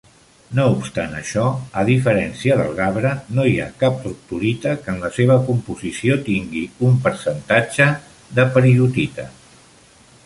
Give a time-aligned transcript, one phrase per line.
[0.59, 1.43] No obstant això,
[1.81, 6.67] a diferència del gabre, no hi ha cap troctolita que en la seva composició tingui
[6.89, 7.91] un percentatge
[8.41, 9.29] de peridotita.